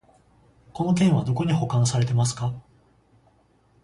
[0.73, 2.55] この件はどこに保管されてますか？